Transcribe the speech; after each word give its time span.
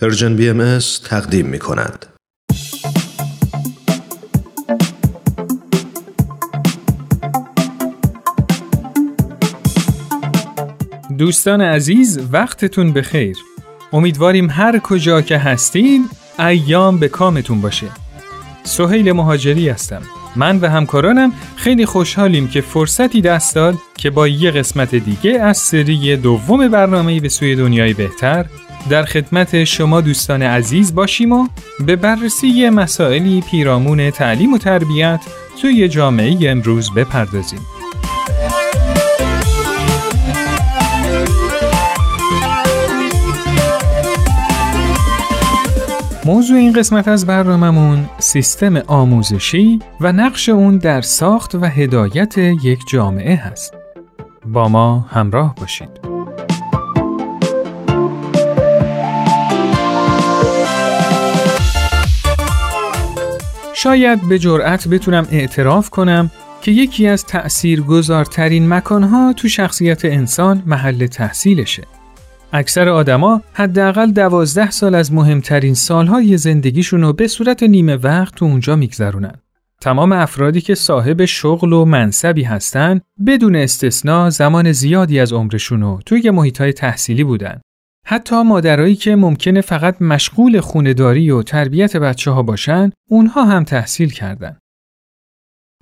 Persian 0.00 0.36
BM 0.36 0.78
تقدیم 1.04 1.46
می 1.46 1.58
کند. 1.58 2.06
دوستان 11.18 11.60
عزیز 11.60 12.20
وقتتون 12.32 12.92
بخیر. 12.92 13.36
امیدواریم 13.92 14.50
هر 14.50 14.78
کجا 14.78 15.22
که 15.22 15.38
هستین 15.38 16.08
ایام 16.38 16.98
به 16.98 17.08
کامتون 17.08 17.60
باشه. 17.60 17.86
سهیل 18.64 19.12
مهاجری 19.12 19.68
هستم. 19.68 20.02
من 20.36 20.60
و 20.60 20.68
همکارانم 20.68 21.32
خیلی 21.56 21.86
خوشحالیم 21.86 22.48
که 22.48 22.60
فرصتی 22.60 23.20
دست 23.20 23.54
داد 23.54 23.74
که 23.96 24.10
با 24.10 24.28
یه 24.28 24.50
قسمت 24.50 24.94
دیگه 24.94 25.30
از 25.40 25.58
سری 25.58 26.16
دوم 26.16 26.68
برنامه 26.68 27.20
به 27.20 27.28
سوی 27.28 27.56
دنیای 27.56 27.94
بهتر 27.94 28.46
در 28.88 29.04
خدمت 29.04 29.64
شما 29.64 30.00
دوستان 30.00 30.42
عزیز 30.42 30.94
باشیم 30.94 31.32
و 31.32 31.48
به 31.86 31.96
بررسی 31.96 32.70
مسائلی 32.70 33.40
پیرامون 33.40 34.10
تعلیم 34.10 34.52
و 34.52 34.58
تربیت 34.58 35.20
توی 35.62 35.88
جامعه 35.88 36.50
امروز 36.50 36.90
بپردازیم. 36.94 37.60
موضوع 46.24 46.56
این 46.56 46.72
قسمت 46.72 47.08
از 47.08 47.26
برنامهمون 47.26 48.08
سیستم 48.18 48.76
آموزشی 48.76 49.78
و 50.00 50.12
نقش 50.12 50.48
اون 50.48 50.78
در 50.78 51.00
ساخت 51.00 51.54
و 51.54 51.64
هدایت 51.64 52.38
یک 52.38 52.80
جامعه 52.88 53.36
هست. 53.36 53.74
با 54.46 54.68
ما 54.68 55.06
همراه 55.10 55.54
باشید. 55.54 56.17
شاید 63.82 64.28
به 64.28 64.38
جرأت 64.38 64.88
بتونم 64.88 65.26
اعتراف 65.30 65.90
کنم 65.90 66.30
که 66.62 66.70
یکی 66.70 67.06
از 67.06 67.24
تأثیر 67.24 67.80
گذارترین 67.80 68.68
مکانها 68.68 69.32
تو 69.32 69.48
شخصیت 69.48 70.04
انسان 70.04 70.62
محل 70.66 71.06
تحصیلشه. 71.06 71.82
اکثر 72.52 72.88
آدما 72.88 73.42
حداقل 73.52 74.10
دوازده 74.10 74.70
سال 74.70 74.94
از 74.94 75.12
مهمترین 75.12 75.74
سالهای 75.74 76.36
زندگیشون 76.36 77.00
رو 77.00 77.12
به 77.12 77.28
صورت 77.28 77.62
نیمه 77.62 77.96
وقت 77.96 78.34
تو 78.34 78.44
اونجا 78.44 78.76
میگذرونن. 78.76 79.34
تمام 79.80 80.12
افرادی 80.12 80.60
که 80.60 80.74
صاحب 80.74 81.24
شغل 81.24 81.72
و 81.72 81.84
منصبی 81.84 82.42
هستن 82.42 83.00
بدون 83.26 83.56
استثنا 83.56 84.30
زمان 84.30 84.72
زیادی 84.72 85.20
از 85.20 85.32
عمرشون 85.32 85.80
رو 85.80 86.00
توی 86.06 86.30
محیطهای 86.30 86.72
تحصیلی 86.72 87.24
بودن. 87.24 87.60
حتی 88.10 88.42
مادرایی 88.42 88.94
که 88.96 89.16
ممکنه 89.16 89.60
فقط 89.60 90.02
مشغول 90.02 90.60
خونداری 90.60 91.30
و 91.30 91.42
تربیت 91.42 91.96
بچه 91.96 92.30
ها 92.30 92.42
باشن، 92.42 92.90
اونها 93.10 93.44
هم 93.44 93.64
تحصیل 93.64 94.10
کردن. 94.10 94.58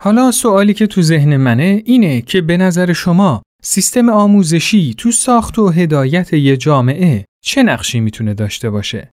حالا 0.03 0.31
سوالی 0.31 0.75
که 0.75 0.87
تو 0.87 1.03
ذهن 1.03 1.37
منه 1.37 1.83
اینه 1.85 2.21
که 2.21 2.41
به 2.41 2.57
نظر 2.57 2.93
شما 2.93 3.43
سیستم 3.63 4.09
آموزشی 4.09 4.95
تو 4.99 5.11
ساخت 5.11 5.59
و 5.59 5.69
هدایت 5.69 6.33
یه 6.33 6.57
جامعه 6.57 7.25
چه 7.45 7.63
نقشی 7.63 8.01
می‌تونه 8.01 8.35
داشته 8.35 8.71
باشه؟ 8.71 9.11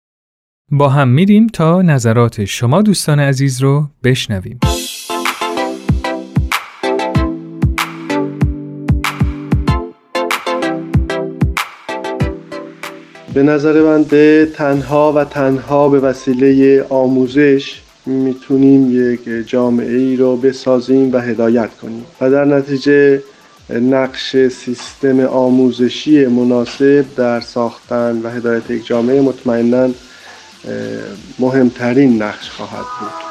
با 0.71 0.89
هم 0.89 1.09
میریم 1.09 1.47
تا 1.47 1.83
نظرات 1.83 2.45
شما 2.45 2.83
دوستان 2.83 3.21
عزیز 3.21 3.63
رو 3.63 3.89
بشنویم. 4.05 4.59
به 13.35 13.43
نظر 13.43 13.83
من 13.83 14.03
به 14.03 14.49
تنها 14.55 15.13
و 15.13 15.25
تنها 15.25 15.89
به 15.89 16.01
وسیله 16.01 16.83
آموزش 16.89 17.81
می‌تونیم 18.07 19.13
یک 19.13 19.49
جامعه 19.49 19.97
ای 19.97 20.17
رو 20.17 20.37
بسازیم 20.37 21.13
و 21.13 21.19
هدایت 21.19 21.71
کنیم. 21.83 22.07
و 22.21 22.31
در 22.31 22.45
نتیجه 22.45 23.23
نقش 23.71 24.37
سیستم 24.37 25.21
آموزشی 25.21 26.27
مناسب 26.27 27.05
در 27.17 27.41
ساختن 27.41 28.21
و 28.23 28.29
هدایت 28.29 28.71
یک 28.71 28.87
جامعه 28.87 29.21
مطمئنا 29.21 29.91
مهمترین 31.39 32.23
نقش 32.23 32.51
خواهد 32.51 32.85
بود. 33.01 33.31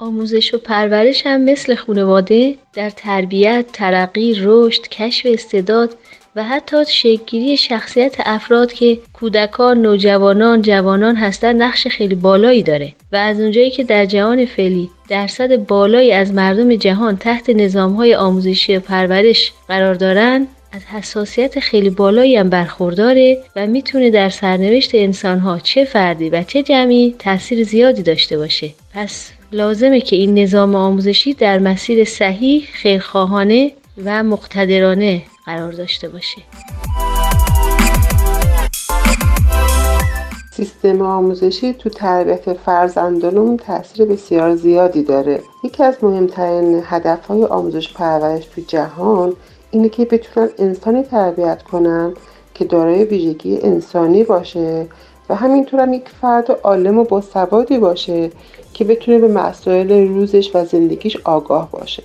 آموزش 0.00 0.54
و 0.54 0.58
پرورش 0.58 1.22
هم 1.26 1.40
مثل 1.44 1.74
خانواده 1.74 2.54
در 2.74 2.90
تربیت، 2.90 3.64
ترقی، 3.72 4.34
رشد، 4.42 4.82
کشف 4.88 5.26
استعداد 5.30 5.96
و 6.36 6.44
حتی 6.44 6.76
شکلگیری 6.88 7.56
شخصیت 7.56 8.16
افراد 8.18 8.72
که 8.72 8.98
کودکان، 9.12 9.82
نوجوانان، 9.82 10.62
جوانان 10.62 11.16
هستند 11.16 11.62
نقش 11.62 11.86
خیلی 11.86 12.14
بالایی 12.14 12.62
داره. 12.62 12.92
و 13.12 13.16
از 13.16 13.40
اونجایی 13.40 13.70
که 13.70 13.84
در 13.84 14.06
جهان 14.06 14.46
فعلی 14.46 14.90
درصد 15.08 15.56
بالایی 15.56 16.12
از 16.12 16.32
مردم 16.32 16.76
جهان 16.76 17.16
تحت 17.16 17.50
نظامهای 17.50 18.14
آموزشی 18.14 18.76
و 18.76 18.80
پرورش 18.80 19.52
قرار 19.68 19.94
دارند 19.94 20.48
از 20.72 20.84
حساسیت 20.84 21.60
خیلی 21.60 21.90
بالایی 21.90 22.36
هم 22.36 22.48
برخورداره 22.50 23.38
و 23.56 23.66
می‌تونه 23.66 24.10
در 24.10 24.28
سرنوشت 24.28 24.90
انسانها 24.94 25.58
چه 25.58 25.84
فردی 25.84 26.30
و 26.30 26.42
چه 26.42 26.62
جمعی 26.62 27.14
تاثیر 27.18 27.64
زیادی 27.64 28.02
داشته 28.02 28.38
باشه. 28.38 28.70
پس 28.94 29.30
لازمه 29.52 30.00
که 30.00 30.16
این 30.16 30.38
نظام 30.38 30.74
آموزشی 30.74 31.34
در 31.34 31.58
مسیر 31.58 32.04
صحیح، 32.04 32.68
خیرخواهانه 32.72 33.72
و 34.04 34.22
مقتدرانه 34.22 35.22
قرار 35.46 35.72
داشته 35.72 36.08
باشه. 36.08 36.42
سیستم 40.50 41.02
آموزشی 41.02 41.72
تو 41.72 41.90
تربیت 41.90 42.52
فرزندانمون 42.52 43.56
تاثیر 43.56 44.06
بسیار 44.06 44.56
زیادی 44.56 45.02
داره. 45.02 45.40
یکی 45.64 45.84
از 45.84 46.04
مهمترین 46.04 46.82
هدفهای 46.84 47.44
آموزش 47.44 47.94
پرورش 47.94 48.46
تو 48.46 48.60
جهان 48.60 49.32
اینه 49.70 49.88
که 49.88 50.04
بتونن 50.04 50.48
انسانی 50.58 51.02
تربیت 51.02 51.62
کنن 51.62 52.14
که 52.54 52.64
دارای 52.64 53.04
ویژگی 53.04 53.58
انسانی 53.62 54.24
باشه 54.24 54.86
و 55.28 55.34
همینطور 55.34 55.80
هم 55.80 55.92
یک 55.92 56.08
فرد 56.08 56.50
عالم 56.50 56.98
و 56.98 57.04
باسوادی 57.04 57.78
باشه 57.78 58.30
که 58.72 58.84
بتونه 58.84 59.18
به 59.18 59.28
مسائل 59.28 60.08
روزش 60.08 60.50
و 60.54 60.64
زندگیش 60.64 61.16
آگاه 61.24 61.70
باشه. 61.70 62.02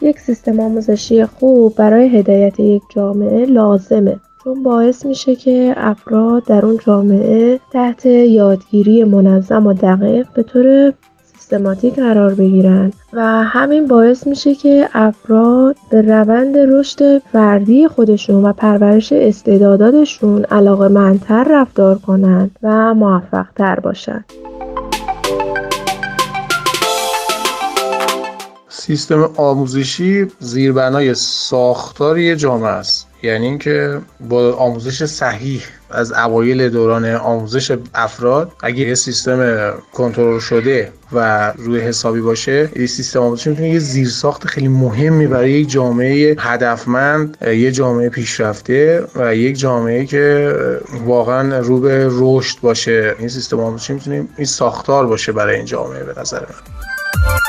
یک 0.00 0.18
سیستم 0.18 0.60
آموزشی 0.60 1.24
خوب 1.24 1.74
برای 1.74 2.18
هدایت 2.18 2.60
یک 2.60 2.82
جامعه 2.94 3.46
لازمه. 3.46 4.16
چون 4.44 4.62
باعث 4.62 5.06
میشه 5.06 5.36
که 5.36 5.74
افراد 5.76 6.44
در 6.44 6.66
اون 6.66 6.78
جامعه 6.86 7.60
تحت 7.72 8.06
یادگیری 8.06 9.04
منظم 9.04 9.66
و 9.66 9.72
دقیق 9.72 10.26
به 10.34 10.42
طور 10.42 10.92
سیستماتیک 11.24 11.94
قرار 11.94 12.34
بگیرن. 12.34 12.92
و 13.12 13.20
همین 13.44 13.86
باعث 13.86 14.26
میشه 14.26 14.54
که 14.54 14.88
افراد 14.94 15.76
به 15.90 16.02
روند 16.02 16.58
رشد 16.58 17.18
فردی 17.18 17.88
خودشون 17.88 18.44
و 18.44 18.52
پرورش 18.52 19.12
استعداداتشون 19.12 20.44
علاقه 20.44 20.88
منتر 20.88 21.46
رفتار 21.50 21.98
کنند 21.98 22.50
و 22.62 22.94
موفق 22.94 23.46
تر 23.56 23.80
سیستم 28.88 29.30
آموزشی 29.36 30.26
زیربنای 30.40 31.14
ساختاری 31.14 32.36
جامعه 32.36 32.70
است. 32.70 33.06
یعنی 33.22 33.46
اینکه 33.46 33.98
با 34.20 34.52
آموزش 34.52 35.04
صحیح 35.04 35.62
از 35.90 36.12
اوایل 36.12 36.68
دوران 36.68 37.04
آموزش 37.04 37.78
افراد 37.94 38.52
اگه 38.62 38.88
یه 38.88 38.94
سیستم 38.94 39.72
کنترل 39.92 40.38
شده 40.38 40.92
و 41.12 41.52
روی 41.56 41.80
حسابی 41.80 42.20
باشه 42.20 42.68
یه 42.76 42.86
سیستم 42.86 43.20
آموزشی 43.20 43.50
می‌تونه 43.50 43.68
یه 43.68 43.78
زیرساخت 43.78 44.46
خیلی 44.46 44.68
مهمی 44.68 45.26
برای 45.26 45.50
یک 45.50 45.70
جامعه 45.70 46.36
هدفمند 46.38 47.38
یه 47.46 47.72
جامعه 47.72 48.08
پیشرفته 48.08 49.04
و 49.16 49.36
یک 49.36 49.58
جامعه 49.58 50.06
که 50.06 50.54
واقعا 51.04 51.58
رو 51.58 51.80
به 51.80 52.08
رشد 52.10 52.60
باشه. 52.60 53.14
این 53.18 53.28
سیستم 53.28 53.60
آموزشی 53.60 53.92
می‌تونه 53.92 54.28
این 54.36 54.46
ساختار 54.46 55.06
باشه 55.06 55.32
برای 55.32 55.56
این 55.56 55.64
جامعه 55.64 56.04
به 56.04 56.20
نظر 56.20 56.40
من. 56.40 57.47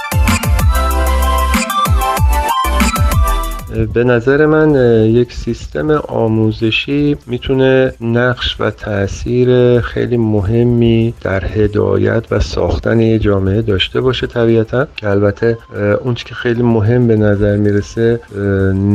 به 3.85 4.03
نظر 4.03 4.45
من 4.45 4.75
یک 5.05 5.33
سیستم 5.33 5.91
آموزشی 5.91 7.17
می‌تونه 7.27 7.93
نقش 8.01 8.55
و 8.59 8.71
تاثیر 8.71 9.79
خیلی 9.79 10.17
مهمی 10.17 11.13
در 11.21 11.45
هدایت 11.45 12.23
و 12.31 12.39
ساختن 12.39 12.99
یه 12.99 13.19
جامعه 13.19 13.61
داشته 13.61 14.01
باشه 14.01 14.27
طبیعتا. 14.27 14.87
که 14.95 15.09
البته 15.09 15.57
اون 16.03 16.13
که 16.13 16.35
خیلی 16.35 16.63
مهم 16.63 17.07
به 17.07 17.15
نظر 17.15 17.57
می‌رسه 17.57 18.19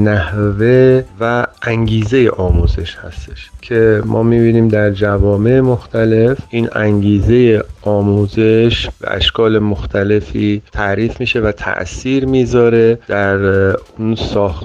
نحوه 0.04 1.02
و 1.20 1.46
انگیزه 1.62 2.30
آموزش 2.36 2.96
هستش. 2.96 3.50
که 3.62 4.02
ما 4.04 4.22
می‌بینیم 4.22 4.68
در 4.68 4.90
جوامع 4.90 5.60
مختلف 5.60 6.38
این 6.50 6.68
انگیزه 6.72 7.62
آموزش 7.82 8.88
به 9.00 9.14
اشکال 9.14 9.58
مختلفی 9.58 10.62
تعریف 10.72 11.20
میشه 11.20 11.40
و 11.40 11.52
تاثیر 11.52 12.26
می‌ذاره 12.26 12.98
در 13.08 13.36
اون 13.98 14.14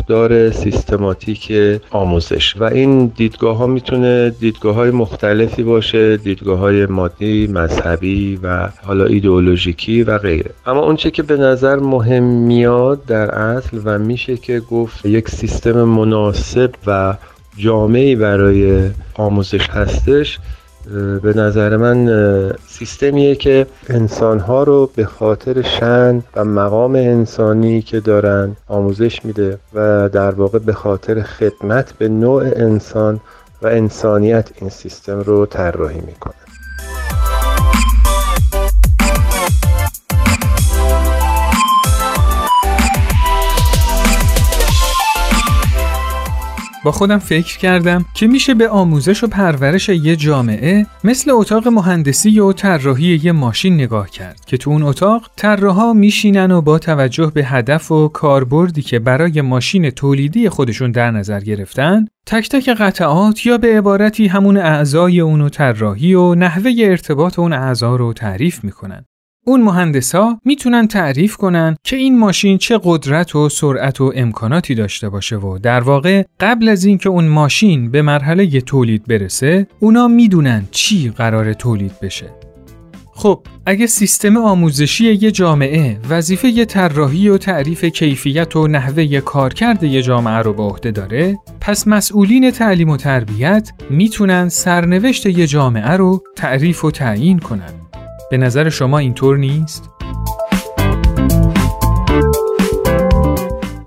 ساختار 0.10 0.52
سیستماتیک 0.52 1.54
آموزش. 1.92 2.56
و 2.60 2.64
این 2.64 3.06
دیدگاه 3.08 3.58
ها 3.58 3.68
می‌تونه 3.68 4.30
دیدگاه 4.30 4.76
های 4.76 4.92
مختلفی 4.92 5.64
باشه 5.64 6.18
دیدگاه 6.18 6.60
های 6.60 6.86
مادی 6.86 7.48
مذهبی 7.48 8.40
و 8.44 8.70
حالا 8.84 9.06
ایدئولوژیکی 9.06 10.04
و 10.04 10.18
غیره. 10.18 10.52
اما 10.66 10.80
اونچه 10.80 11.12
که 11.12 11.24
به 11.24 11.38
نظر 11.38 11.76
مهم 11.76 12.24
میاد 12.24 13.06
در 13.06 13.32
اصل 13.32 13.80
و 13.86 14.00
میشه 14.00 14.38
که 14.38 14.60
گفت 14.60 15.06
یک 15.06 15.30
سیستم 15.30 15.84
مناسب 15.84 16.72
و 16.88 17.14
جامعی 17.58 18.16
برای 18.16 18.90
آموزش 19.14 19.70
هستش 19.70 20.40
به 21.24 21.34
نظر 21.36 21.78
من 21.78 22.54
سیستمیه 22.68 23.36
که 23.36 23.68
انسانها 23.90 24.64
رو 24.64 24.92
به 24.96 25.06
خاطر 25.06 25.62
شن 25.62 26.24
و 26.36 26.46
مقام 26.46 26.96
انسانی 26.96 27.82
که 27.82 28.00
دارن 28.00 28.56
آموزش 28.68 29.26
میده 29.26 29.60
و 29.74 30.10
در 30.10 30.32
واقع 30.32 30.60
به 30.60 30.74
خاطر 30.74 31.22
خدمت 31.22 31.94
به 31.94 32.10
نوع 32.10 32.44
انسان 32.44 33.20
و 33.62 33.68
انسانیت 33.68 34.50
این 34.62 34.70
سیستم 34.70 35.20
رو 35.20 35.46
طراحی 35.46 36.02
می‌کنه. 36.02 36.49
با 46.84 46.92
خودم 46.92 47.18
فکر 47.18 47.58
کردم 47.58 48.06
که 48.14 48.28
میشه 48.28 48.54
به 48.54 48.70
آموزش 48.70 49.24
و 49.24 49.28
پرورش 49.28 49.90
یه 49.90 50.16
جامعه 50.16 50.86
مثل 51.04 51.32
اتاق 51.32 51.68
مهندسی 51.68 52.40
و 52.40 52.54
طراحی 52.54 53.20
یه 53.24 53.32
ماشین 53.32 53.74
نگاه 53.74 54.10
کرد 54.10 54.46
که 54.46 54.58
تو 54.58 54.70
اون 54.70 54.84
اتاق 54.84 55.32
طراحا 55.36 55.94
میشینن 55.94 56.52
و 56.52 56.62
با 56.62 56.80
توجه 56.80 57.32
به 57.36 57.46
هدف 57.46 57.92
و 57.92 58.08
کاربردی 58.08 58.82
که 58.82 59.00
برای 59.00 59.42
ماشین 59.42 59.90
تولیدی 59.90 60.50
خودشون 60.50 60.92
در 60.92 61.12
نظر 61.12 61.40
گرفتن 61.40 62.06
تک 62.26 62.50
تک 62.50 62.70
قطعات 62.70 63.46
یا 63.46 63.58
به 63.58 63.78
عبارتی 63.78 64.28
همون 64.28 64.58
اعضای 64.58 65.20
اونو 65.20 65.50
طراحی 65.50 66.14
و 66.14 66.36
نحوه 66.36 66.72
ارتباط 66.80 67.40
اون 67.40 67.54
اعضا 67.54 67.96
رو 67.96 68.14
تعریف 68.14 68.64
می‌کنن. 68.64 69.06
اون 69.50 69.62
مهندسا 69.62 70.40
می‌تونن 70.46 70.88
تعریف 70.88 71.38
کنن 71.38 71.76
که 71.84 71.96
این 71.96 72.20
ماشین 72.20 72.58
چه 72.58 72.80
قدرت 72.84 73.36
و 73.36 73.50
سرعت 73.50 74.02
و 74.02 74.12
امکاناتی 74.16 74.76
داشته 74.76 75.10
باشه 75.10 75.36
و 75.36 75.58
در 75.58 75.80
واقع 75.80 76.24
قبل 76.40 76.70
از 76.70 76.86
اینکه 76.86 77.10
اون 77.10 77.28
ماشین 77.28 77.92
به 77.92 78.02
مرحله 78.02 78.62
تولید 78.62 79.06
برسه 79.06 79.68
اونا 79.80 80.08
می‌دونن 80.08 80.68
چی 80.72 81.10
قرار 81.10 81.54
تولید 81.54 81.92
بشه. 82.02 82.26
خب 83.14 83.40
اگه 83.66 83.88
سیستم 83.88 84.38
آموزشی 84.38 85.14
یه 85.14 85.32
جامعه 85.32 86.00
وظیفه 86.10 86.66
طراحی 86.66 87.30
و 87.30 87.38
تعریف 87.38 87.86
کیفیت 87.86 88.56
و 88.56 88.68
نحوه 88.68 89.20
کارکرد 89.20 89.84
یه 89.84 90.02
جامعه 90.02 90.38
رو 90.38 90.54
به 90.54 90.64
عهده 90.64 90.92
داره 90.92 91.38
پس 91.62 91.88
مسئولین 91.88 92.52
تعلیم 92.52 92.90
و 92.90 92.98
تربیت 92.98 93.72
می‌تونن 93.90 94.50
سرنوشت 94.50 95.26
یه 95.26 95.48
جامعه 95.48 95.92
رو 95.92 96.24
تعریف 96.36 96.86
و 96.86 96.92
تعیین 96.92 97.40
کنن. 97.40 97.79
به 98.32 98.38
نظر 98.38 98.70
شما 98.70 98.98
اینطور 98.98 99.38
نیست؟ 99.38 99.90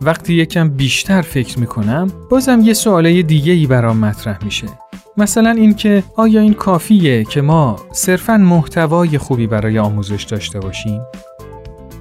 وقتی 0.01 0.35
یکم 0.35 0.69
بیشتر 0.69 1.23
فکر 1.23 1.59
می‌کنم 1.59 2.13
بازم 2.31 2.61
یه 2.61 2.75
سواله 2.75 3.23
دیگه 3.23 3.53
ای 3.53 3.67
برام 3.67 3.97
مطرح 3.97 4.45
میشه 4.45 4.67
مثلا 5.17 5.51
اینکه 5.51 6.03
آیا 6.17 6.41
این 6.41 6.55
کافیه 6.55 7.25
که 7.25 7.41
ما 7.41 7.77
صرفا 7.93 8.37
محتوای 8.37 9.19
خوبی 9.19 9.47
برای 9.47 9.79
آموزش 9.79 10.23
داشته 10.23 10.61
باشیم؟ 10.61 11.01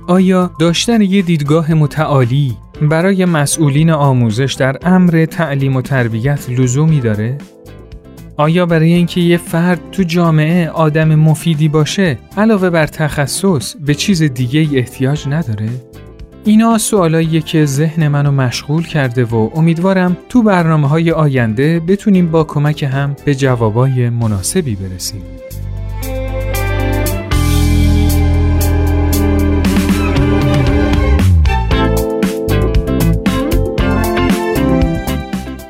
آیا 0.08 0.52
داشتن 0.60 1.02
یه 1.02 1.22
دیدگاه 1.22 1.74
متعالی 1.74 2.58
برای 2.82 3.26
مسئولین 3.26 3.92
آموزش 3.92 4.54
در 4.54 4.78
امر 4.82 5.26
تعلیم 5.26 5.76
و 5.76 5.82
تربیت 5.82 6.50
لزومی 6.50 7.00
داره؟ 7.00 7.38
آیا 8.38 8.66
برای 8.66 8.94
اینکه 8.94 9.22
یه 9.22 9.38
فرد 9.38 9.80
تو 9.92 10.04
جامعه 10.04 10.70
آدم 10.70 11.16
مفیدی 11.16 11.68
باشه 11.68 12.18
علاوه 12.38 12.70
بر 12.70 12.88
تخصص 12.88 13.76
به 13.76 13.94
چیز 13.96 14.24
دیگه 14.24 14.60
ای 14.60 14.78
احتیاج 14.78 15.28
نداره؟ 15.28 15.70
اینا 16.46 16.78
سوالاییه 16.78 17.42
که 17.42 17.66
ذهن 17.66 18.08
منو 18.08 18.32
مشغول 18.32 18.84
کرده 18.88 19.26
و 19.26 19.50
امیدوارم 19.56 20.18
تو 20.30 20.44
برنامه 20.44 20.88
های 20.88 21.12
آینده 21.12 21.80
بتونیم 21.80 22.32
با 22.32 22.44
کمک 22.44 22.84
هم 22.84 23.16
به 23.26 23.36
جوابای 23.36 24.10
مناسبی 24.10 24.76
برسیم. 24.76 25.22